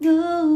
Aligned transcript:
no 0.00 0.55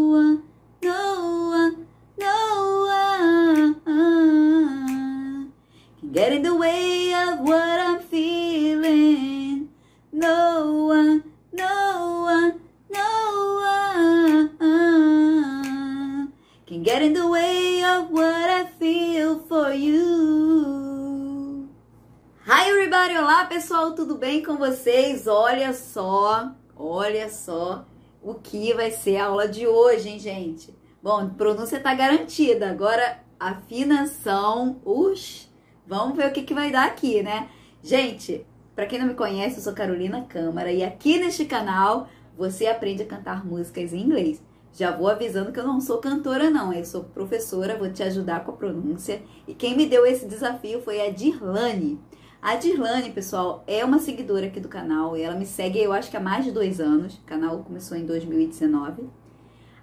que 28.50 28.74
vai 28.74 28.90
ser 28.90 29.16
a 29.16 29.26
aula 29.26 29.46
de 29.46 29.64
hoje, 29.64 30.08
hein, 30.08 30.18
gente? 30.18 30.74
Bom, 31.00 31.30
pronúncia 31.30 31.78
tá 31.78 31.94
garantida, 31.94 32.68
agora 32.68 33.20
afinação, 33.38 34.80
ux, 34.84 35.48
vamos 35.86 36.16
ver 36.16 36.26
o 36.26 36.32
que, 36.32 36.42
que 36.42 36.52
vai 36.52 36.72
dar 36.72 36.86
aqui, 36.86 37.22
né? 37.22 37.48
Gente, 37.80 38.44
para 38.74 38.86
quem 38.86 38.98
não 38.98 39.06
me 39.06 39.14
conhece, 39.14 39.58
eu 39.58 39.62
sou 39.62 39.72
Carolina 39.72 40.22
Câmara 40.22 40.72
e 40.72 40.82
aqui 40.82 41.16
neste 41.16 41.44
canal 41.44 42.08
você 42.36 42.66
aprende 42.66 43.04
a 43.04 43.06
cantar 43.06 43.46
músicas 43.46 43.92
em 43.92 44.00
inglês. 44.00 44.42
Já 44.72 44.90
vou 44.90 45.08
avisando 45.08 45.52
que 45.52 45.60
eu 45.60 45.66
não 45.66 45.80
sou 45.80 45.98
cantora, 45.98 46.50
não. 46.50 46.72
Eu 46.72 46.84
sou 46.84 47.04
professora, 47.04 47.78
vou 47.78 47.92
te 47.92 48.02
ajudar 48.02 48.44
com 48.44 48.50
a 48.50 48.56
pronúncia. 48.56 49.22
E 49.46 49.54
quem 49.54 49.76
me 49.76 49.86
deu 49.86 50.04
esse 50.04 50.26
desafio 50.26 50.80
foi 50.80 51.00
a 51.00 51.10
Dirlane. 51.10 52.00
A 52.42 52.56
Dirlane, 52.56 53.10
pessoal, 53.10 53.62
é 53.66 53.84
uma 53.84 53.98
seguidora 53.98 54.46
aqui 54.46 54.60
do 54.60 54.68
canal. 54.68 55.14
E 55.14 55.20
ela 55.20 55.34
me 55.34 55.44
segue, 55.44 55.78
eu 55.78 55.92
acho 55.92 56.10
que 56.10 56.16
há 56.16 56.20
mais 56.20 56.42
de 56.42 56.50
dois 56.50 56.80
anos. 56.80 57.14
O 57.14 57.24
canal 57.24 57.58
começou 57.58 57.98
em 57.98 58.06
2019. 58.06 59.10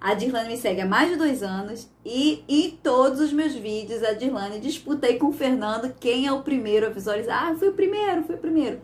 A 0.01 0.15
Dirlane 0.15 0.49
me 0.49 0.57
segue 0.57 0.81
há 0.81 0.85
mais 0.85 1.11
de 1.11 1.17
dois 1.17 1.43
anos. 1.43 1.87
E 2.03 2.43
em 2.49 2.71
todos 2.71 3.19
os 3.19 3.31
meus 3.31 3.53
vídeos, 3.53 4.01
a 4.01 4.13
Dirlane 4.13 4.59
disputa 4.59 5.05
aí 5.05 5.19
com 5.19 5.27
o 5.27 5.31
Fernando 5.31 5.93
quem 5.99 6.25
é 6.25 6.31
o 6.31 6.41
primeiro 6.41 6.87
a 6.87 6.89
visualizar. 6.89 7.47
Ah, 7.47 7.55
fui 7.55 7.69
o 7.69 7.73
primeiro, 7.73 8.23
fui 8.23 8.35
o 8.35 8.39
primeiro. 8.39 8.81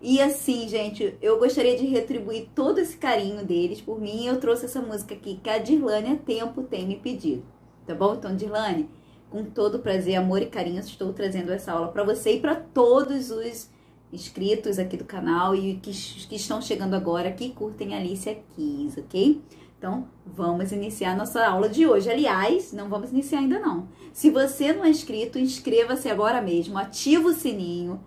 E 0.00 0.20
assim, 0.20 0.68
gente, 0.68 1.16
eu 1.22 1.38
gostaria 1.38 1.76
de 1.76 1.86
retribuir 1.86 2.48
todo 2.56 2.80
esse 2.80 2.96
carinho 2.96 3.44
deles 3.44 3.80
por 3.80 4.00
mim. 4.00 4.26
Eu 4.26 4.40
trouxe 4.40 4.64
essa 4.64 4.80
música 4.80 5.14
aqui 5.14 5.38
que 5.40 5.48
a 5.48 5.58
Dirlane 5.58 6.14
há 6.14 6.16
tempo 6.16 6.64
tem 6.64 6.88
me 6.88 6.96
pedido. 6.96 7.44
Tá 7.86 7.94
bom? 7.94 8.14
Então, 8.14 8.34
Dirlane, 8.34 8.90
com 9.32 9.44
todo 9.44 9.78
prazer, 9.78 10.16
amor 10.16 10.42
e 10.42 10.46
carinho, 10.46 10.78
estou 10.78 11.10
trazendo 11.14 11.50
essa 11.50 11.72
aula 11.72 11.88
para 11.88 12.04
você 12.04 12.34
e 12.34 12.40
para 12.40 12.54
todos 12.54 13.30
os 13.30 13.70
inscritos 14.12 14.78
aqui 14.78 14.94
do 14.94 15.06
canal 15.06 15.56
e 15.56 15.76
que, 15.76 15.90
que 15.90 16.36
estão 16.36 16.60
chegando 16.60 16.92
agora, 16.92 17.32
que 17.32 17.48
curtem 17.48 17.94
Alicia 17.94 18.38
Keys, 18.54 18.98
ok? 18.98 19.40
Então, 19.78 20.06
vamos 20.26 20.70
iniciar 20.70 21.16
nossa 21.16 21.44
aula 21.46 21.66
de 21.66 21.86
hoje. 21.86 22.10
Aliás, 22.10 22.74
não 22.74 22.90
vamos 22.90 23.10
iniciar 23.10 23.38
ainda 23.38 23.58
não. 23.58 23.88
Se 24.12 24.28
você 24.28 24.70
não 24.74 24.84
é 24.84 24.90
inscrito, 24.90 25.38
inscreva-se 25.38 26.10
agora 26.10 26.42
mesmo, 26.42 26.76
ativa 26.76 27.30
o 27.30 27.32
sininho, 27.32 27.98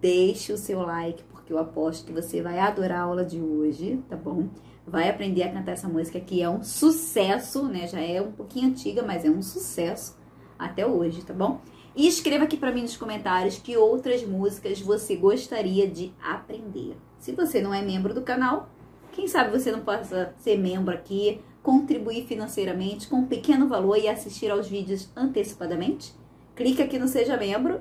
deixe 0.00 0.52
o 0.52 0.56
seu 0.56 0.80
like, 0.82 1.24
porque 1.24 1.52
eu 1.52 1.58
aposto 1.58 2.06
que 2.06 2.12
você 2.12 2.40
vai 2.40 2.60
adorar 2.60 3.00
a 3.00 3.02
aula 3.02 3.24
de 3.24 3.40
hoje, 3.40 4.00
tá 4.08 4.16
bom? 4.16 4.48
Vai 4.86 5.10
aprender 5.10 5.42
a 5.42 5.52
cantar 5.52 5.72
essa 5.72 5.88
música 5.88 6.20
que 6.20 6.40
é 6.40 6.48
um 6.48 6.62
sucesso, 6.62 7.64
né? 7.64 7.88
Já 7.88 8.00
é 8.00 8.22
um 8.22 8.30
pouquinho 8.30 8.68
antiga, 8.68 9.02
mas 9.02 9.24
é 9.24 9.30
um 9.30 9.42
sucesso 9.42 10.19
até 10.60 10.86
hoje, 10.86 11.22
tá 11.22 11.32
bom? 11.32 11.60
E 11.96 12.06
escreva 12.06 12.44
aqui 12.44 12.56
para 12.56 12.70
mim 12.70 12.82
nos 12.82 12.96
comentários 12.96 13.58
que 13.58 13.76
outras 13.76 14.22
músicas 14.22 14.80
você 14.80 15.16
gostaria 15.16 15.88
de 15.88 16.12
aprender. 16.22 16.96
Se 17.18 17.32
você 17.32 17.60
não 17.60 17.74
é 17.74 17.82
membro 17.82 18.14
do 18.14 18.22
canal, 18.22 18.68
quem 19.12 19.26
sabe 19.26 19.50
você 19.50 19.72
não 19.72 19.80
possa 19.80 20.32
ser 20.38 20.56
membro 20.56 20.94
aqui, 20.94 21.40
contribuir 21.62 22.26
financeiramente 22.26 23.08
com 23.08 23.16
um 23.16 23.26
pequeno 23.26 23.66
valor 23.66 23.96
e 23.96 24.08
assistir 24.08 24.50
aos 24.50 24.68
vídeos 24.68 25.10
antecipadamente? 25.16 26.14
Clique 26.54 26.82
aqui 26.82 26.98
no 26.98 27.08
Seja 27.08 27.36
Membro 27.36 27.80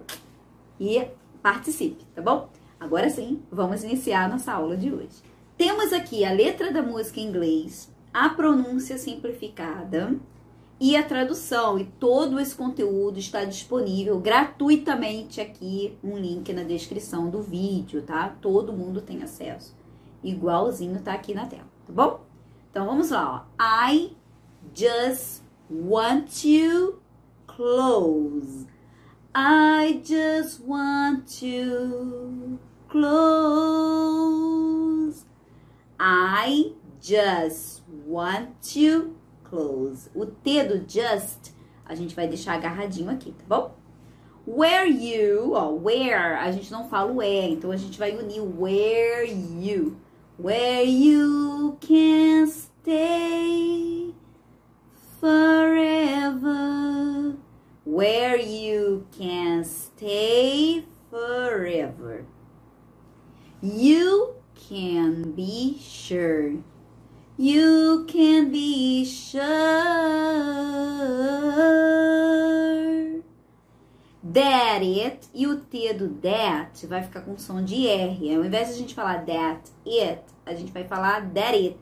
e 0.80 1.06
participe, 1.42 2.04
tá 2.16 2.22
bom? 2.22 2.50
Agora 2.80 3.10
sim, 3.10 3.44
vamos 3.52 3.84
iniciar 3.84 4.26
a 4.26 4.30
nossa 4.30 4.54
aula 4.54 4.76
de 4.76 4.92
hoje. 4.92 5.22
Temos 5.58 5.92
aqui 5.92 6.24
a 6.24 6.32
letra 6.32 6.72
da 6.72 6.82
música 6.82 7.20
em 7.20 7.28
inglês, 7.28 7.94
a 8.14 8.30
pronúncia 8.30 8.98
simplificada 8.98 10.18
e 10.80 10.96
a 10.96 11.04
tradução. 11.04 11.78
E 11.78 11.86
todo 11.86 12.40
esse 12.40 12.56
conteúdo 12.56 13.20
está 13.20 13.44
disponível 13.44 14.20
gratuitamente 14.20 15.42
aqui, 15.42 15.98
um 16.04 16.18
link 16.18 16.54
na 16.54 16.64
descrição 16.64 17.30
do 17.30 17.42
vídeo, 17.42 18.02
tá? 18.02 18.36
Todo 18.42 18.72
mundo 18.72 19.02
tem 19.02 19.22
acesso. 19.22 19.76
Igualzinho 20.24 21.02
tá 21.02 21.14
aqui 21.14 21.34
na 21.34 21.46
tela, 21.46 21.68
tá 21.86 21.94
bom? 21.94 22.22
Então 22.72 22.86
vamos 22.86 23.10
lá, 23.10 23.48
ó. 23.60 23.64
I 23.64 24.16
just 24.74 25.44
want 25.70 26.30
to 26.42 27.00
close. 27.48 28.68
I 29.34 30.02
just 30.04 30.62
want 30.66 31.28
to 31.40 32.60
close. 32.90 34.10
I 36.00 36.74
just 37.02 37.84
want 38.08 38.50
to 38.74 39.19
close. 39.50 40.10
O 40.16 40.26
T 40.26 40.64
do 40.64 40.86
just 40.88 41.52
a 41.86 41.96
gente 41.96 42.16
vai 42.16 42.28
deixar 42.28 42.54
agarradinho 42.54 43.10
aqui, 43.10 43.32
tá 43.32 43.44
bom? 43.48 43.76
Where 44.46 44.88
you, 44.88 45.54
ó, 45.54 45.72
where, 45.72 46.38
a 46.38 46.52
gente 46.52 46.72
não 46.72 46.88
fala 46.88 47.12
o 47.12 47.22
é, 47.22 47.50
então 47.50 47.72
a 47.72 47.78
gente 47.78 48.00
vai 48.00 48.16
unir 48.16 48.42
where 48.42 49.28
you. 49.28 49.98
Where 50.38 50.84
you 50.84 51.78
can 51.82 52.48
stay 52.48 54.14
forever. 55.20 57.36
Where 57.86 58.40
you 58.40 59.06
can 59.12 59.64
stay 59.64 60.86
forever. 61.10 62.26
You 63.62 64.36
can 64.56 65.34
be 65.36 65.78
sure. 65.80 66.64
You 67.36 68.06
can 68.08 68.52
be 68.52 68.69
that 74.34 74.84
it 74.84 75.28
e 75.34 75.48
o 75.48 75.60
T 75.60 75.94
do 75.94 76.10
that 76.22 76.86
vai 76.88 77.02
ficar 77.04 77.22
com 77.22 77.38
som 77.38 77.64
de 77.64 77.88
R. 77.88 78.36
Ao 78.36 78.44
invés 78.44 78.68
de 78.70 78.74
a 78.74 78.78
gente 78.78 78.94
falar 78.96 79.26
that 79.26 79.72
it, 79.86 80.22
a 80.46 80.54
gente 80.54 80.72
vai 80.72 80.84
falar 80.84 81.30
that 81.34 81.56
it. 81.56 81.78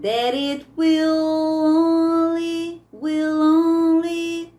That 0.00 0.36
it 0.36 0.66
will 0.76 1.18
only, 1.18 2.82
will 2.92 3.40
only 3.42 4.52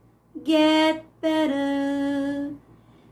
get 0.46 1.06
better. 1.22 2.54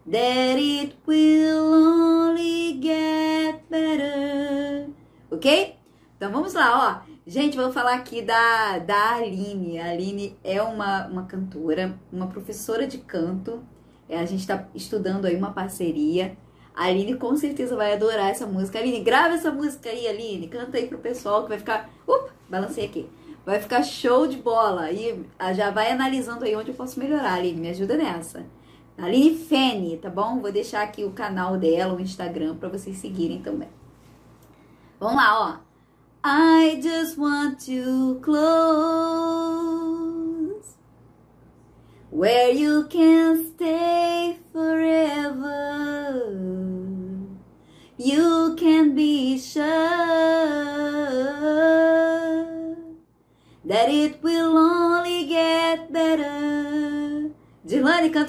That 0.05 0.59
it 0.59 0.97
will 1.07 1.73
only 1.73 2.79
get 2.81 3.63
better. 3.69 4.89
Ok? 5.31 5.77
Então 6.17 6.31
vamos 6.31 6.53
lá, 6.53 7.03
ó. 7.05 7.09
Gente, 7.25 7.55
vou 7.55 7.71
falar 7.71 7.93
aqui 7.93 8.21
da, 8.21 8.79
da 8.79 9.15
Aline. 9.15 9.79
A 9.79 9.91
Aline 9.91 10.35
é 10.43 10.61
uma, 10.61 11.07
uma 11.07 11.25
cantora, 11.25 11.97
uma 12.11 12.27
professora 12.27 12.85
de 12.85 12.97
canto. 12.97 13.63
É, 14.09 14.19
a 14.19 14.25
gente 14.25 14.39
está 14.41 14.67
estudando 14.73 15.25
aí 15.25 15.35
uma 15.35 15.51
parceria. 15.51 16.35
A 16.75 16.85
Aline 16.85 17.15
com 17.15 17.35
certeza 17.37 17.75
vai 17.75 17.93
adorar 17.93 18.31
essa 18.31 18.47
música. 18.47 18.79
Aline, 18.79 19.01
grava 19.01 19.35
essa 19.35 19.51
música 19.51 19.89
aí, 19.89 20.07
Aline. 20.07 20.47
Canta 20.47 20.77
aí 20.77 20.87
pro 20.87 20.97
pessoal 20.97 21.43
que 21.43 21.49
vai 21.49 21.59
ficar. 21.59 21.89
Up, 22.07 22.31
balancei 22.49 22.85
aqui. 22.85 23.07
Vai 23.45 23.59
ficar 23.59 23.83
show 23.83 24.27
de 24.27 24.37
bola. 24.37 24.91
E 24.91 25.23
já 25.55 25.69
vai 25.69 25.91
analisando 25.91 26.43
aí 26.43 26.55
onde 26.55 26.69
eu 26.71 26.75
posso 26.75 26.99
melhorar, 26.99 27.35
Aline. 27.35 27.61
Me 27.61 27.69
ajuda 27.69 27.95
nessa. 27.95 28.43
Aline 28.97 29.37
Fene, 29.37 29.97
tá 29.97 30.09
bom? 30.09 30.39
Vou 30.39 30.51
deixar 30.51 30.81
aqui 30.81 31.05
o 31.05 31.11
canal 31.11 31.57
dela, 31.57 31.93
o 31.93 32.01
Instagram, 32.01 32.55
para 32.57 32.67
vocês 32.67 32.97
seguirem 32.97 33.41
também. 33.41 33.69
Vamos 34.99 35.15
lá, 35.15 35.39
ó. 35.39 35.69
I 36.21 36.81
just 36.81 37.17
want 37.17 37.65
to 37.65 38.19
close 38.21 39.69
where 42.11 42.51
you 42.51 42.87
can 42.89 43.37
stay 43.53 43.78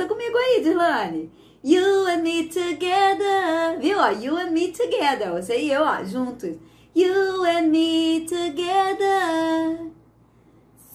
canta 0.01 0.07
comigo 0.07 0.37
aí, 0.39 0.63
Dirlane. 0.63 1.31
You 1.63 2.07
and 2.07 2.23
me 2.23 2.49
together. 2.49 3.79
Viu? 3.81 3.99
You 4.19 4.37
and 4.39 4.53
me 4.53 4.73
together. 4.73 5.33
Você 5.33 5.59
e 5.59 5.71
eu, 5.71 5.83
ó, 5.83 6.03
juntos. 6.05 6.57
You 6.95 7.45
and 7.45 7.71
me 7.71 8.27
together. 8.27 9.91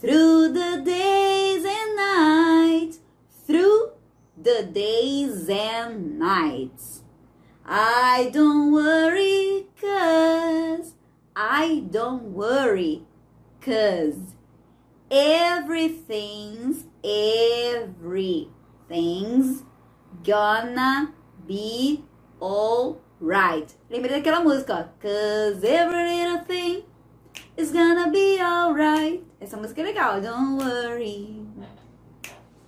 Through 0.01 0.53
the 0.53 0.81
days 0.83 1.63
and 1.65 1.95
nights. 1.95 2.99
Through 3.45 3.91
the 4.37 4.63
days 4.63 5.49
and 5.49 6.17
nights. 6.17 7.03
I 7.67 8.29
don't 8.31 8.71
worry, 8.71 9.67
cause 9.81 10.93
I 11.35 11.83
don't 11.89 12.33
worry, 12.33 13.03
Cause 13.59 14.35
everything's, 15.09 16.85
everything's 18.89 19.63
gonna 20.23 21.13
be 21.47 22.03
alright. 22.41 23.75
Lembrei 23.89 24.21
daquela 24.21 24.41
música, 24.41 24.73
ó. 24.73 24.83
Cause 25.01 25.63
every 25.63 26.03
little 26.03 26.45
thing 26.45 26.83
is 27.57 27.71
gonna 27.71 28.09
be 28.09 28.39
alright. 28.39 29.23
Essa 29.39 29.57
música 29.57 29.81
é 29.81 29.85
legal. 29.85 30.21
Don't 30.21 30.57
worry 30.61 31.45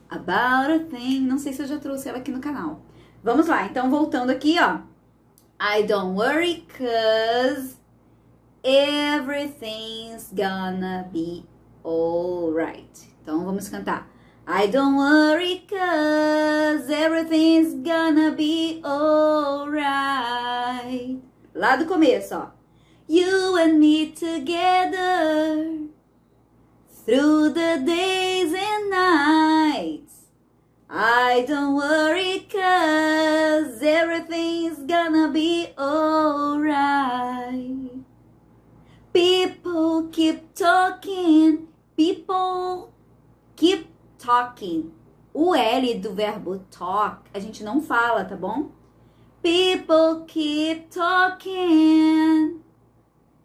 about 0.09 0.71
a 0.71 0.79
thing. 0.79 1.21
Não 1.21 1.37
sei 1.37 1.53
se 1.53 1.61
eu 1.61 1.67
já 1.67 1.79
trouxe 1.79 2.09
ela 2.09 2.17
aqui 2.17 2.31
no 2.31 2.39
canal. 2.39 2.81
Vamos 3.23 3.47
lá, 3.47 3.65
então 3.65 3.89
voltando 3.89 4.29
aqui, 4.29 4.57
ó. 4.59 4.79
I 5.59 5.83
don't 5.83 6.15
worry 6.15 6.65
cause 6.77 7.77
everything's 8.63 10.31
gonna 10.31 11.09
be 11.11 11.45
alright. 11.83 13.07
Então 13.21 13.43
vamos 13.43 13.67
cantar. 13.67 14.07
I 14.49 14.67
don't 14.67 14.95
worry 14.95 15.65
cause 15.69 16.89
everything's 16.89 17.73
gonna 17.85 18.31
be 18.31 18.81
alright. 18.81 19.67
Lá 21.53 21.75
do 21.75 21.85
começo, 21.85 22.33
ó. 22.33 22.51
You 23.09 23.57
and 23.57 23.77
me 23.77 24.13
together 24.13 25.89
through 27.05 27.49
the 27.49 27.83
days 27.85 28.53
and 28.53 28.89
nights. 28.89 30.27
I 30.89 31.43
don't 31.45 31.75
worry 31.75 32.47
cause 32.49 33.83
everything's 33.83 34.79
gonna 34.87 35.29
be 35.29 35.73
alright. 35.77 36.71
People 39.11 40.07
keep 40.09 40.53
talking, 40.53 41.67
people 41.97 42.93
keep 43.57 43.96
talking. 44.27 44.91
O 45.33 45.55
L 45.55 45.99
do 45.99 46.13
verbo 46.13 46.59
talk 46.69 47.29
a 47.33 47.39
gente 47.39 47.63
não 47.63 47.81
fala, 47.81 48.25
tá 48.25 48.35
bom? 48.35 48.71
People 49.41 50.25
keep 50.27 50.89
talking. 50.89 52.61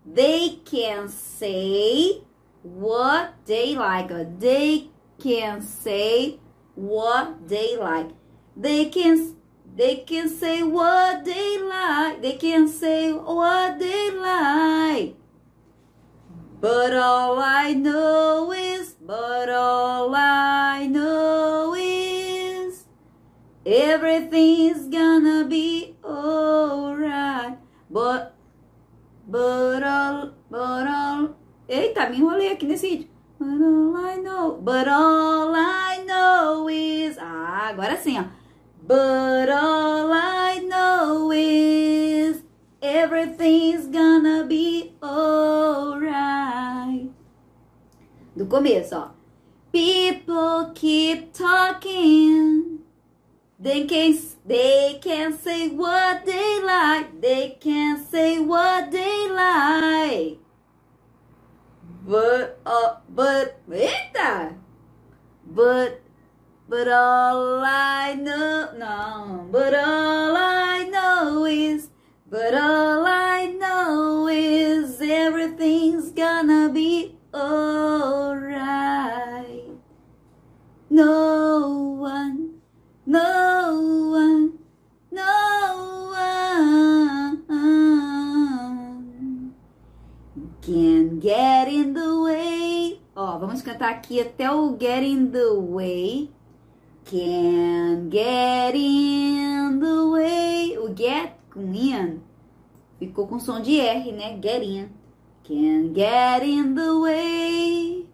They 0.05 0.61
can 0.65 1.09
say 1.09 2.25
what 2.65 3.35
they 3.47 3.77
like. 3.77 4.13
They 4.41 4.91
can 5.19 5.63
say 5.63 6.41
what 6.75 7.47
they 7.47 7.77
like. 7.77 8.11
They 8.57 8.87
can 8.87 9.37
they 9.77 9.97
can 10.05 10.29
say 10.29 10.65
what 10.65 11.25
they 11.25 11.59
like. 11.63 12.21
They 12.23 12.37
can 12.37 12.67
say 12.67 13.13
what 13.13 13.79
they 13.79 14.11
like. 14.11 15.17
But 16.61 16.95
all 16.95 17.41
I 17.41 17.75
know 17.75 18.53
is, 18.53 18.95
but 19.01 19.49
all 19.49 19.82
everything's 23.65 24.89
gonna 24.89 25.45
be 25.45 25.97
alright. 26.05 27.59
But, 27.91 28.35
but 29.29 29.83
all, 29.83 30.33
but 30.51 30.87
all. 30.87 31.37
Eita, 31.69 32.11
me 32.11 32.19
enrolei 32.19 32.51
aqui 32.51 32.67
nesse 32.67 32.89
vídeo. 32.89 33.09
But 33.39 33.61
all 33.61 33.97
I 33.97 34.17
know, 34.17 34.59
but 34.63 34.89
all 34.89 35.55
I 35.55 36.05
know 36.07 36.69
is. 36.69 37.17
Ah, 37.19 37.69
agora 37.71 37.97
sim, 37.97 38.19
ó. 38.19 38.25
But 38.85 39.49
all 39.49 40.13
I 40.13 40.61
know 40.61 41.33
is, 41.33 42.43
everything's 42.81 43.87
gonna 43.87 44.45
be 44.45 44.95
alright. 45.03 47.11
Do 48.37 48.47
começo, 48.47 48.97
ó. 48.97 49.11
People 49.73 50.73
keep 50.75 51.33
talking. 51.33 52.12
They 53.63 53.87
can, 53.87 54.19
they 54.47 55.01
can 55.03 55.39
say 55.39 55.71
what 55.71 56.27
they 56.27 56.63
like. 56.63 57.23
They 57.23 57.59
can 57.61 58.05
say 58.05 58.41
what 58.41 58.93
they 58.93 59.31
like. 59.31 60.39
But, 62.07 62.61
uh, 62.67 62.97
but, 63.09 63.61
eita! 63.71 64.57
But, 65.47 66.03
but 66.69 66.89
all 66.89 67.63
I 67.65 68.15
know, 68.15 68.71
no, 68.79 69.49
but 69.53 69.75
all 69.75 70.37
I 70.37 70.85
know 70.91 71.45
is, 71.47 71.91
but 72.31 72.55
all 72.55 73.07
I 73.07 73.47
know 73.47 74.29
is 74.29 75.01
everything's 75.03 76.11
gonna 76.13 76.71
be 76.73 77.17
alright. 77.35 78.63
No 80.91 81.97
one, 82.01 82.55
no 83.07 83.52
vamos 93.43 93.61
cantar 93.61 93.91
aqui 93.91 94.21
até 94.21 94.49
o 94.49 94.77
get 94.79 95.03
in 95.03 95.27
the 95.27 95.51
way. 95.53 96.31
Can 97.05 98.09
get 98.09 98.77
in 98.77 99.81
the 99.81 100.11
way. 100.13 100.79
O 100.79 100.95
get 100.97 101.33
com 101.51 101.75
in 101.75 102.21
ficou 103.01 103.27
com 103.27 103.41
som 103.41 103.61
de 103.61 103.81
R, 103.81 104.13
né? 104.13 104.39
Get 104.41 104.63
in. 104.63 104.91
Can 105.43 105.93
get 105.93 106.45
in 106.45 106.75
the 106.75 106.93
way 107.01 108.07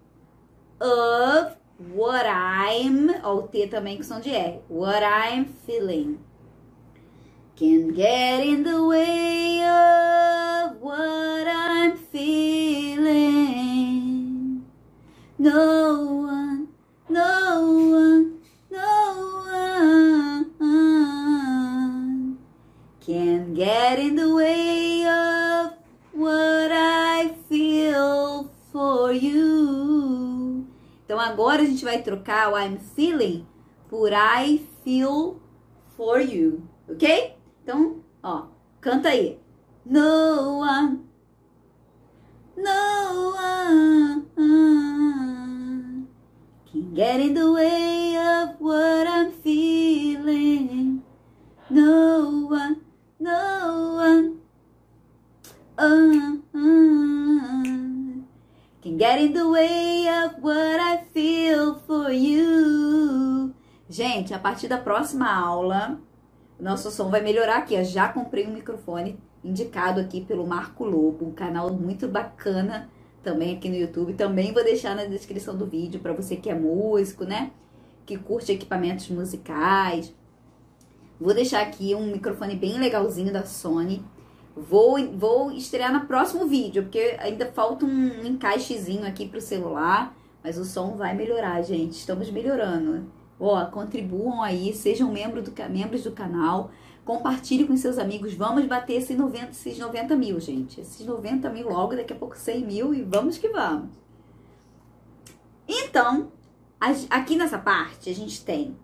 of 0.81 1.57
what 1.95 2.27
I'm. 2.27 3.11
O 3.23 3.43
T 3.43 3.67
também 3.67 3.99
com 3.99 4.03
som 4.03 4.21
de 4.21 4.31
R. 4.31 4.63
What 4.71 5.03
I'm 5.05 5.45
feeling. 5.67 6.19
Can 7.55 7.93
get 7.95 8.47
in 8.47 8.63
the 8.63 8.81
way 8.81 9.58
trocar 32.09 32.51
o 32.51 32.57
I'm 32.57 32.79
feeling 32.79 33.47
por 33.91 34.13
I 34.13 34.67
feel 34.83 35.41
for 35.95 36.21
you, 36.21 36.63
ok? 36.89 37.37
Então, 37.63 38.03
ó, 38.23 38.47
canta 38.81 39.11
aí. 39.11 39.39
No 39.85 40.61
one, 40.61 41.01
no 42.57 43.35
one 43.35 44.27
can 46.71 46.95
get 46.95 47.21
in 47.21 47.35
the 47.35 47.53
way 47.53 47.88
Gente, 64.29 64.35
a 64.35 64.39
partir 64.39 64.69
da 64.69 64.77
próxima 64.77 65.33
aula, 65.33 65.99
nosso 66.61 66.91
som 66.91 67.09
vai 67.09 67.23
melhorar 67.23 67.57
aqui. 67.57 67.75
Eu 67.75 67.83
já 67.83 68.11
comprei 68.11 68.47
um 68.47 68.53
microfone 68.53 69.19
indicado 69.43 70.03
aqui 70.03 70.21
pelo 70.21 70.47
Marco 70.47 70.85
Lobo, 70.85 71.25
um 71.25 71.33
canal 71.33 71.73
muito 71.73 72.07
bacana 72.07 72.91
também 73.23 73.57
aqui 73.57 73.71
no 73.71 73.77
YouTube. 73.77 74.13
Também 74.13 74.53
vou 74.53 74.63
deixar 74.63 74.95
na 74.95 75.07
descrição 75.07 75.57
do 75.57 75.65
vídeo 75.65 76.01
para 76.01 76.13
você 76.13 76.37
que 76.37 76.51
é 76.51 76.55
músico, 76.55 77.25
né? 77.25 77.53
Que 78.05 78.19
curte 78.19 78.53
equipamentos 78.53 79.09
musicais. 79.09 80.15
Vou 81.19 81.33
deixar 81.33 81.63
aqui 81.63 81.95
um 81.95 82.13
microfone 82.13 82.55
bem 82.55 82.79
legalzinho 82.79 83.33
da 83.33 83.47
Sony. 83.47 84.05
Vou, 84.55 84.99
vou 85.17 85.51
estrear 85.53 85.91
no 85.91 86.07
próximo 86.07 86.47
vídeo, 86.47 86.83
porque 86.83 87.17
ainda 87.19 87.47
falta 87.47 87.87
um 87.87 88.27
encaixezinho 88.27 89.07
aqui 89.07 89.27
pro 89.27 89.41
celular. 89.41 90.15
Mas 90.45 90.59
o 90.59 90.67
som 90.67 90.97
vai 90.97 91.15
melhorar, 91.15 91.63
gente. 91.63 91.93
Estamos 91.93 92.31
melhorando. 92.31 93.17
Ó, 93.41 93.65
contribuam 93.67 94.43
aí, 94.43 94.75
sejam 94.75 95.13
membro 95.13 95.43
do, 95.43 95.53
membros 95.71 96.03
do 96.03 96.13
canal. 96.13 96.71
Compartilhe 97.05 97.67
com 97.67 97.77
seus 97.77 97.99
amigos. 97.99 98.35
Vamos 98.35 98.67
bater 98.67 98.95
esses 98.95 99.17
90, 99.17 99.51
esses 99.53 99.79
90 99.79 100.17
mil, 100.17 100.41
gente. 100.41 100.81
Esses 100.81 101.07
90 101.07 101.49
mil 101.51 101.69
logo, 101.69 101.95
daqui 101.97 102.13
a 102.13 102.17
pouco 102.17 102.37
100 102.37 102.67
mil 102.67 102.93
e 102.95 103.03
vamos 103.03 103.39
que 103.39 103.49
vamos. 103.49 103.91
Então, 105.67 106.33
aqui 107.11 107.37
nessa 107.37 107.59
parte 107.59 108.11
a 108.11 108.15
gente 108.15 108.45
tem 108.45 108.77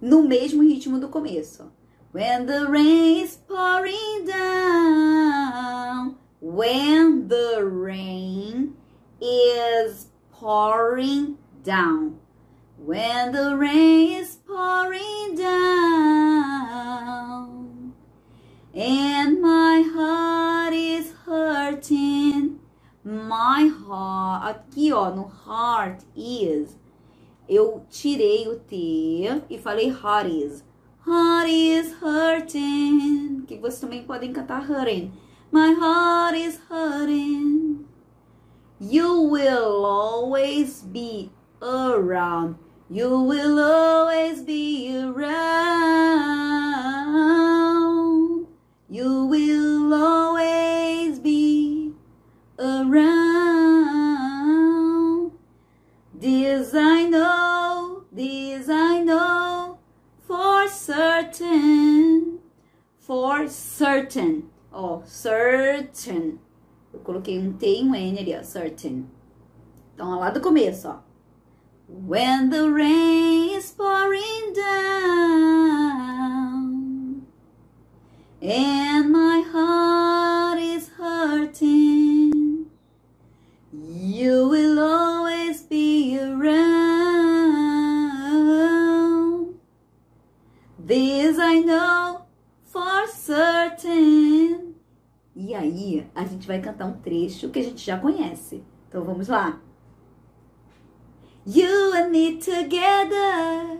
no 0.00 0.22
mesmo 0.22 0.62
ritmo 0.62 0.98
do 0.98 1.08
começo. 1.08 1.70
When 2.12 2.46
the 2.46 2.66
rain 2.66 3.22
is 3.22 3.36
pouring 3.36 4.24
down, 4.24 6.16
when 6.40 7.28
the 7.28 7.62
rain 7.62 8.74
is 9.20 10.10
pouring 10.32 11.38
down. 11.62 12.18
When 12.84 13.32
the 13.32 13.56
rain 13.56 14.22
is 14.22 14.36
pouring 14.46 15.34
down. 15.36 15.60
And 18.74 19.42
my 19.42 19.82
heart 19.94 20.72
is 20.72 21.12
hurting. 21.26 22.58
My 23.04 23.66
heart. 23.66 24.56
Aqui, 24.56 24.92
ó, 24.92 25.14
no 25.14 25.24
heart 25.24 26.04
is. 26.16 26.78
Eu 27.46 27.84
tirei 27.90 28.48
o 28.48 28.58
T 28.58 29.28
e 29.50 29.58
falei 29.58 29.90
heart 29.90 30.30
is. 30.30 30.64
Heart 31.06 31.50
is 31.50 31.92
hurting. 32.00 33.44
Que 33.46 33.58
vocês 33.58 33.80
também 33.80 34.04
podem 34.04 34.32
cantar 34.32 34.62
hurting. 34.62 35.12
My 35.52 35.74
heart 35.74 36.34
is 36.34 36.58
hurting. 36.70 37.84
You 38.80 39.20
will 39.20 39.84
always 39.84 40.82
be 40.82 41.30
around. 41.60 42.69
You 42.92 43.22
will 43.22 43.60
always 43.60 44.42
be 44.42 44.92
around. 44.98 45.30
You 48.88 49.26
will 49.26 49.94
always 49.94 51.20
be 51.20 51.94
around. 52.58 52.90
This 56.12 56.74
I 56.74 57.06
know, 57.06 58.06
this 58.10 58.68
I 58.68 59.04
know 59.04 59.78
for 60.26 60.66
certain. 60.66 62.40
For 62.98 63.46
certain. 63.46 64.50
Ó, 64.72 65.02
certain. 65.04 66.40
Eu 66.92 66.98
coloquei 66.98 67.38
um 67.38 67.52
T 67.52 67.66
e 67.66 67.84
um 67.84 67.94
N 67.94 68.18
ali, 68.18 68.36
ó, 68.36 68.42
certain. 68.42 69.08
Então, 69.94 70.18
lá 70.18 70.30
do 70.30 70.40
começo, 70.40 70.88
ó. 70.88 71.09
When 71.92 72.50
the 72.50 72.70
rain 72.70 73.56
is 73.56 73.72
pouring 73.72 74.52
down 74.54 75.26
and 78.40 79.10
my 79.10 79.42
heart 79.52 80.60
is 80.60 80.88
hurting, 80.90 82.70
you 83.72 84.48
will 84.48 84.78
always 84.78 85.62
be 85.62 86.16
around. 86.16 86.70
This 90.78 91.40
I 91.40 91.58
know 91.58 92.26
for 92.66 93.08
certain. 93.08 94.76
E 95.34 95.54
aí, 95.56 96.06
a 96.14 96.24
gente 96.24 96.46
vai 96.46 96.60
cantar 96.60 96.86
um 96.86 97.00
trecho 97.00 97.50
que 97.50 97.58
a 97.58 97.64
gente 97.64 97.84
já 97.84 97.98
conhece. 97.98 98.62
Então 98.88 99.02
vamos 99.02 99.26
lá. 99.26 99.60
You 101.46 101.92
and 101.96 102.12
me 102.12 102.38
together 102.38 103.78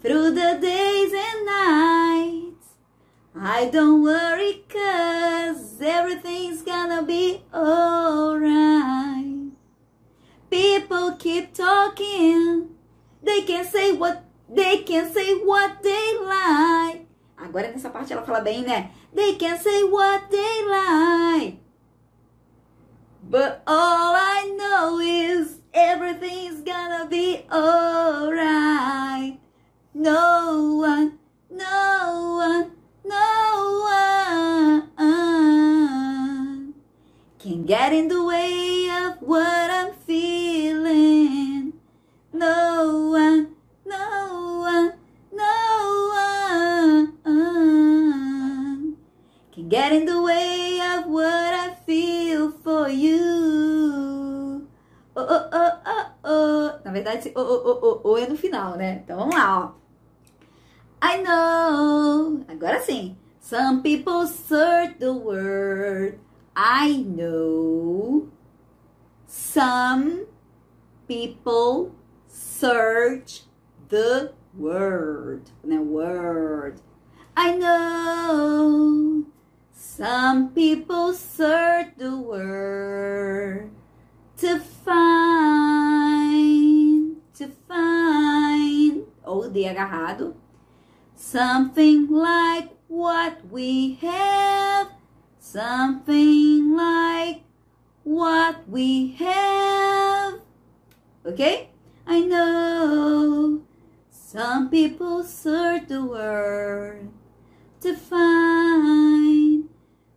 through 0.00 0.30
the 0.30 0.58
days 0.60 1.12
and 1.12 1.46
nights. 1.46 2.66
I 3.34 3.68
don't 3.72 4.02
worry 4.02 4.64
cause 4.68 5.80
everything's 5.82 6.62
gonna 6.62 7.02
be 7.02 7.42
alright. 7.52 9.50
People 10.48 11.16
keep 11.18 11.54
talking. 11.54 12.70
They 13.22 13.42
can 13.42 13.64
say 13.64 13.92
what 13.92 14.24
they 14.48 14.78
can 14.78 15.12
say 15.12 15.34
what 15.42 15.82
they 15.82 16.18
like. 16.22 17.06
Agora 17.36 17.70
nessa 17.70 17.90
parte 17.90 18.12
ela 18.12 18.22
fala 18.22 18.40
bem, 18.40 18.64
né? 18.64 18.90
They 19.12 19.34
can 19.34 19.58
say 19.58 19.82
what 19.84 20.30
they 20.30 20.64
like. 20.66 21.58
But 23.22 23.62
all 23.66 23.99
Oh, 55.32 55.48
oh, 55.52 55.72
oh, 55.86 56.06
oh. 56.24 56.80
Na 56.84 56.90
verdade, 56.90 57.18
esse 57.18 57.32
oh, 57.36 57.40
oh, 57.40 57.78
oh, 57.80 58.00
oh, 58.02 58.18
é 58.18 58.26
no 58.26 58.36
final, 58.36 58.76
né? 58.76 59.00
Então 59.04 59.16
vamos 59.16 59.32
lá, 59.36 59.60
ó. 59.60 59.80
I 61.00 61.22
know. 61.22 62.44
Agora 62.48 62.80
sim. 62.80 63.16
Some 63.38 63.80
people 63.80 64.26
search 64.26 64.98
the 64.98 65.12
word. 65.12 66.18
I 66.56 67.04
know. 67.04 68.28
Some 69.28 70.26
people 71.06 71.92
search 72.26 73.44
the 73.88 74.32
word. 74.58 75.42
Né? 75.64 75.78
Word. 75.78 76.80
I 77.36 77.56
know. 77.56 79.26
Some 79.72 80.48
people 80.48 81.14
search 81.14 81.94
the 81.98 82.16
word 82.16 83.70
to 84.40 84.58
find, 84.58 86.36
to 87.34 87.46
find, 87.68 89.04
ou 89.26 89.50
de 89.50 89.66
agarrado, 89.68 90.34
something 91.14 92.08
like 92.10 92.70
what 92.88 93.36
we 93.50 93.98
have, 94.00 94.88
something 95.38 96.74
like 96.74 97.42
what 98.02 98.66
we 98.66 99.12
have. 99.18 100.40
Okay? 101.26 101.68
I 102.06 102.20
know 102.20 103.60
some 104.10 104.70
people 104.70 105.22
search 105.22 105.88
the 105.88 106.02
world 106.02 107.12
to 107.82 107.94
find 107.94 109.68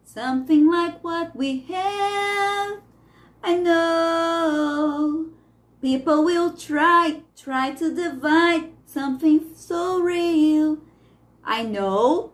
something 0.06 0.65
like 0.72 1.03
what 1.03 1.36
we 1.36 1.60
have. 1.68 2.84
I 3.45 3.57
know 3.57 5.25
people 5.81 6.23
will 6.23 6.53
try, 6.53 7.23
try 7.35 7.71
to 7.71 7.93
divide 7.93 8.69
something 8.85 9.53
so 9.53 10.00
real. 10.00 10.77
I 11.43 11.63
know 11.63 12.31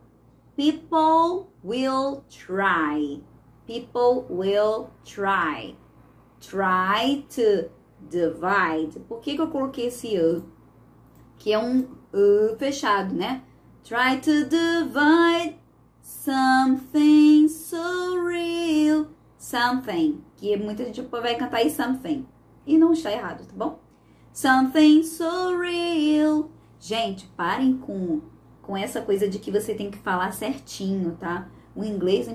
people 0.56 1.50
will 1.64 2.26
try. 2.30 3.22
People 3.66 4.28
will 4.30 4.92
try. 5.04 5.74
Try 6.42 7.24
to 7.32 7.72
divide. 8.08 8.92
Por 9.08 9.20
que, 9.20 9.36
que 9.36 9.42
eu 9.42 9.48
coloquei 9.48 9.88
esse 9.88 10.16
U? 10.20 10.46
Que 11.40 11.54
é 11.54 11.60
um 11.60 11.88
U 12.14 12.56
fechado, 12.60 13.16
né? 13.16 13.42
Try 13.84 14.20
to 14.22 14.46
divide 14.46 15.56
something 16.04 17.48
so 17.48 18.16
real. 18.24 19.08
Something. 19.40 20.29
Que 20.40 20.56
muita 20.56 20.86
gente 20.86 21.02
vai 21.02 21.36
cantar 21.36 21.58
aí 21.58 21.70
something. 21.70 22.26
E 22.66 22.78
não 22.78 22.94
está 22.94 23.12
errado, 23.12 23.46
tá 23.46 23.54
bom? 23.54 23.80
Something 24.32 25.04
so 25.04 25.58
real. 25.58 26.50
Gente, 26.80 27.28
parem 27.36 27.76
com, 27.76 28.22
com 28.62 28.78
essa 28.78 29.02
coisa 29.02 29.28
de 29.28 29.38
que 29.38 29.52
você 29.52 29.74
tem 29.74 29.92
que 29.92 29.98
falar 29.98 30.32
certinho, 30.32 31.18
tá? 31.20 31.50
O 31.76 31.84
inglês, 31.84 32.30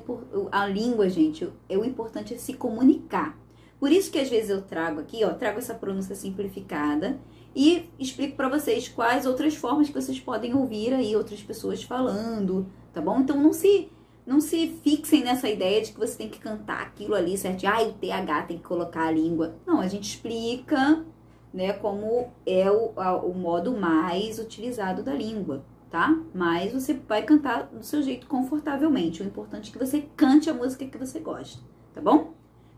a 0.53 0.67
língua, 0.67 1.09
gente, 1.09 1.51
é 1.67 1.79
o 1.79 1.85
importante 1.85 2.35
é 2.35 2.37
se 2.37 2.53
comunicar. 2.53 3.39
Por 3.81 3.91
isso 3.91 4.11
que 4.11 4.19
às 4.19 4.29
vezes 4.29 4.51
eu 4.51 4.61
trago 4.61 5.01
aqui, 5.01 5.25
ó, 5.25 5.31
trago 5.31 5.59
essa 5.59 5.75
pronúncia 5.75 6.15
simplificada 6.15 7.19
e 7.57 7.89
explico 7.99 8.37
para 8.37 8.51
vocês 8.51 8.87
quais 8.87 9.25
outras 9.25 9.55
formas 9.55 9.89
que 9.89 9.95
vocês 9.95 10.21
podem 10.21 10.55
ouvir 10.55 10.93
aí 10.93 11.17
outras 11.17 11.43
pessoas 11.43 11.83
falando, 11.83 12.67
tá 12.93 13.01
bom? 13.01 13.21
Então 13.21 13.41
não 13.41 13.53
se 13.53 13.91
não 14.27 14.41
se 14.41 14.69
fixem 14.83 15.23
nessa 15.23 15.49
ideia 15.49 15.83
de 15.83 15.93
que 15.93 15.99
você 15.99 16.17
tem 16.17 16.29
que 16.29 16.39
cantar 16.39 16.81
aquilo 16.81 17.15
ali 17.15 17.37
certo? 17.37 17.67
Ah, 17.67 17.83
o 17.83 17.93
TH 17.93 18.43
tem 18.43 18.59
que 18.59 18.65
colocar 18.65 19.07
a 19.07 19.11
língua. 19.11 19.57
Não, 19.67 19.81
a 19.81 19.87
gente 19.87 20.09
explica, 20.09 21.05
né, 21.53 21.75
como 21.75 22.31
é 22.47 22.71
o, 22.71 22.93
a, 22.97 23.17
o 23.17 23.35
modo 23.35 23.77
mais 23.77 24.39
utilizado 24.39 25.03
da 25.03 25.13
língua, 25.13 25.65
tá? 25.91 26.19
Mas 26.35 26.73
você 26.73 26.95
vai 26.95 27.23
cantar 27.23 27.65
do 27.65 27.85
seu 27.85 28.03
jeito 28.03 28.27
confortavelmente. 28.27 29.23
O 29.23 29.27
importante 29.27 29.71
é 29.71 29.73
que 29.73 29.79
você 29.79 30.09
cante 30.17 30.49
a 30.49 30.55
música 30.55 30.87
que 30.87 30.99
você 30.99 31.21
gosta, 31.21 31.63
tá 31.93 32.01
bom? 32.01 32.33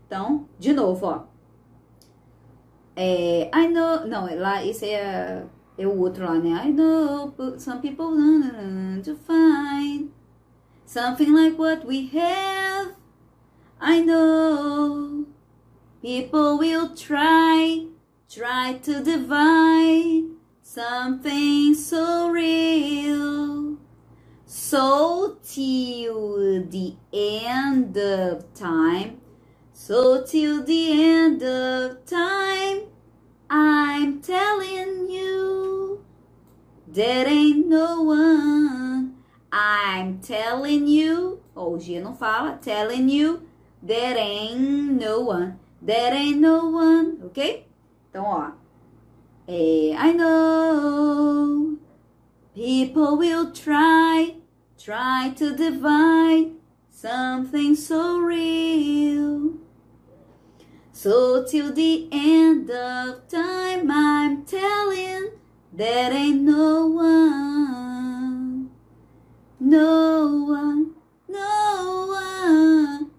Então, 0.05 0.47
de 0.59 0.73
novo, 0.73 1.05
ó. 1.05 1.23
É, 2.95 3.49
I 3.55 3.67
know. 3.67 4.05
Não, 4.07 4.27
lá, 4.37 4.65
esse 4.65 4.85
é, 4.85 5.45
é 5.77 5.87
o 5.87 5.97
outro 5.99 6.25
lá, 6.25 6.33
né? 6.39 6.49
I 6.65 6.73
know 6.73 7.33
some 7.57 7.79
people 7.79 8.07
to 9.03 9.15
find 9.15 10.09
something 10.87 11.31
like 11.31 11.59
what 11.59 11.85
we 11.85 12.07
have. 12.07 12.93
I 13.79 13.99
know 14.01 15.27
People 16.07 16.57
will 16.59 16.95
try, 16.95 17.85
try 18.29 18.79
to 18.83 19.03
divide 19.03 20.23
something 20.61 21.73
so 21.73 22.29
real. 22.29 23.77
So 24.45 25.37
till 25.43 26.63
the 26.65 26.95
end 27.11 27.97
of 27.97 28.53
time, 28.53 29.21
so 29.73 30.23
till 30.23 30.63
the 30.63 31.03
end 31.03 31.43
of 31.43 32.05
time, 32.05 32.83
I'm 33.49 34.21
telling 34.21 35.09
you, 35.09 36.05
there 36.87 37.27
ain't 37.27 37.67
no 37.67 38.03
one. 38.03 38.96
I'm 39.51 40.19
telling 40.19 40.87
you, 40.87 41.41
oh, 41.55 41.77
Gia 41.79 42.01
não 42.01 42.15
fala, 42.15 42.57
telling 42.61 43.09
you, 43.09 43.47
there 43.81 44.17
ain't 44.17 44.99
no 44.99 45.21
one. 45.21 45.59
There 45.81 46.13
ain't 46.13 46.39
no 46.39 46.69
one, 46.69 47.21
ok? 47.23 47.65
Então, 48.09 48.53
I 49.47 50.13
know 50.13 51.77
people 52.53 53.17
will 53.17 53.51
try, 53.51 54.35
try 54.77 55.33
to 55.37 55.55
divide 55.55 56.51
something 56.89 57.75
so 57.75 58.19
real. 58.19 59.53
So 60.91 61.45
till 61.45 61.71
the 61.73 62.09
end 62.11 62.71
of 62.71 63.27
time, 63.29 63.91
I'm 63.91 64.43
telling 64.45 65.31
there 65.71 66.11
ain't 66.11 66.41
no 66.41 66.87
one, 66.87 67.96
no 69.67 70.45
one, 70.45 70.95
no 71.27 72.07
one 72.07 73.11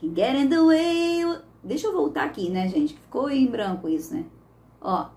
can 0.00 0.14
get 0.14 0.34
in 0.34 0.48
the 0.48 0.64
way. 0.64 1.22
Deixa 1.62 1.88
eu 1.88 1.92
voltar 1.92 2.24
aqui, 2.24 2.48
né, 2.48 2.66
gente? 2.68 2.94
Ficou 2.94 3.28
em 3.28 3.46
branco 3.46 3.88
isso, 3.88 4.14
né? 4.14 4.24
Ó, 4.80 5.10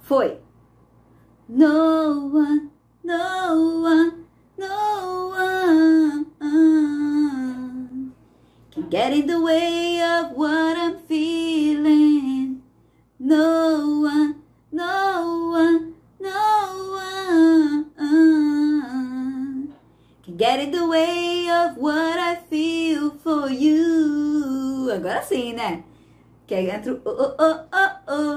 foi. 0.00 0.40
No 1.48 2.30
one, 2.34 2.70
no 3.04 3.82
one, 3.84 4.24
no 4.56 5.30
one 5.30 6.26
can 8.70 8.88
get 8.88 9.12
in 9.12 9.26
the 9.26 9.38
way 9.38 10.00
of 10.00 10.34
what 10.34 10.78
I'm 10.78 10.96
feeling. 11.06 11.51
You. 23.52 24.90
Agora 24.92 25.22
sim, 25.22 25.52
né? 25.52 25.84
Que 26.46 26.54
aí 26.54 26.70
entra 26.70 26.92
o 26.92 27.00
oh, 27.04 27.10
oh, 27.10 27.34
oh, 27.38 27.90
oh, 28.08 28.32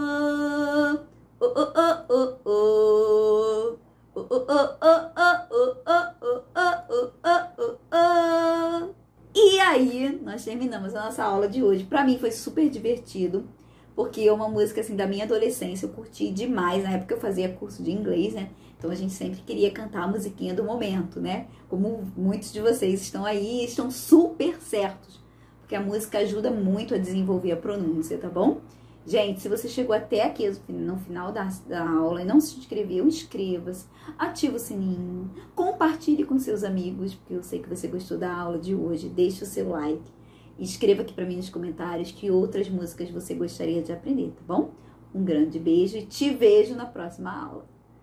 oh, 1.41 1.41
oh, 1.41 1.73
oh, 1.75 2.05
oh, 2.09 2.39
oh. 2.45 3.79
Oh, 4.17 4.21
oh, 4.21 4.39
oh, 4.39 5.11
oh, 5.17 5.37
oh, 5.51 5.75
oh, 5.85 6.13
oh, 6.21 6.43
oh, 6.55 7.11
oh, 7.23 7.49
oh, 7.57 7.77
oh. 7.91 8.95
E 9.35 9.59
aí, 9.59 10.19
nós 10.23 10.45
terminamos 10.45 10.95
a 10.95 11.05
nossa 11.05 11.23
aula 11.23 11.49
de 11.49 11.61
hoje. 11.61 11.83
Para 11.83 12.05
mim 12.05 12.17
foi 12.17 12.31
super 12.31 12.69
divertido, 12.69 13.47
porque 13.95 14.21
é 14.21 14.33
uma 14.33 14.49
música 14.49 14.81
assim 14.81 14.95
da 14.95 15.07
minha 15.07 15.23
adolescência, 15.23 15.85
eu 15.85 15.89
curti 15.89 16.29
demais. 16.29 16.83
Na 16.83 16.91
época 16.91 17.15
eu 17.15 17.19
fazia 17.19 17.49
curso 17.49 17.81
de 17.81 17.91
inglês, 17.91 18.33
né? 18.33 18.49
Então 18.77 18.91
a 18.91 18.95
gente 18.95 19.13
sempre 19.13 19.41
queria 19.41 19.71
cantar 19.71 20.03
a 20.03 20.07
musiquinha 20.07 20.53
do 20.53 20.63
momento, 20.63 21.19
né? 21.19 21.47
Como 21.69 22.03
muitos 22.15 22.51
de 22.51 22.59
vocês 22.59 23.01
estão 23.01 23.25
aí 23.25 23.63
estão 23.63 23.89
super 23.89 24.57
certos, 24.61 25.19
porque 25.61 25.75
a 25.75 25.81
música 25.81 26.19
ajuda 26.19 26.51
muito 26.51 26.93
a 26.93 26.97
desenvolver 26.97 27.53
a 27.53 27.57
pronúncia, 27.57 28.17
tá 28.17 28.27
bom? 28.27 28.59
Gente, 29.07 29.39
se 29.39 29.47
você 29.47 29.67
chegou 29.67 29.95
até 29.95 30.23
aqui 30.23 30.51
no 30.67 30.97
final 30.97 31.31
da, 31.31 31.47
da 31.67 31.87
aula 31.87 32.23
e 32.23 32.25
não 32.25 32.39
se 32.41 32.57
inscreveu, 32.57 33.05
inscreva-se, 33.07 33.85
ativa 34.17 34.55
o 34.55 34.59
sininho, 34.59 35.29
compartilhe 35.53 36.23
com 36.23 36.39
seus 36.39 36.63
amigos, 36.63 37.13
porque 37.13 37.35
eu 37.35 37.43
sei 37.43 37.59
que 37.59 37.69
você 37.69 37.87
gostou 37.87 38.17
da 38.17 38.35
aula 38.35 38.57
de 38.57 38.73
hoje. 38.73 39.07
Deixe 39.07 39.43
o 39.43 39.45
seu 39.45 39.69
like 39.69 40.11
escreva 40.59 41.01
aqui 41.01 41.13
para 41.13 41.25
mim 41.25 41.37
nos 41.37 41.49
comentários 41.49 42.11
que 42.11 42.31
outras 42.31 42.69
músicas 42.69 43.09
você 43.09 43.33
gostaria 43.33 43.81
de 43.81 43.91
aprender, 43.91 44.31
tá 44.31 44.41
bom? 44.47 44.71
Um 45.13 45.23
grande 45.23 45.59
beijo 45.59 45.97
e 45.97 46.05
te 46.05 46.29
vejo 46.29 46.75
na 46.75 46.85
próxima 46.85 47.31
aula. 47.31 47.74